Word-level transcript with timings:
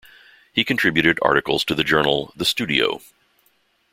He 0.51 0.63
contributed 0.63 1.19
articles 1.21 1.63
to 1.65 1.75
the 1.75 1.83
journal 1.83 2.33
The 2.35 2.43
Studio. 2.43 3.01